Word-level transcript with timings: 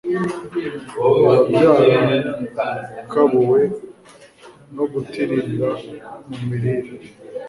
biba 1.49 1.63
byarakabuwe 1.83 3.61
no 4.75 4.83
kutirinda 4.91 5.69
mu 6.27 6.37
mirire 6.47 6.93